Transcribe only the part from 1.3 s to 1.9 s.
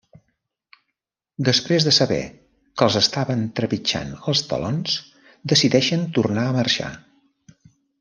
Després